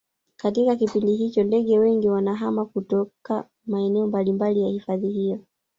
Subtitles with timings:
[0.37, 5.39] katika kipindi hicho ndege wengi wanahama kutoka maeneo mbalimbali ya hifadhi hiyo